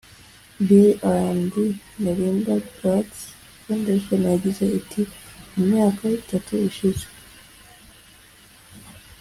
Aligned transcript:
Bill 0.59 0.97
and 1.15 1.53
Melinda 2.03 2.55
Gates 2.81 3.23
Foundation 3.67 4.19
yagize 4.31 4.65
iti 4.79 5.01
“Mu 5.53 5.61
myaka 5.71 6.03
itatu 6.19 6.53
ishize 6.69 7.05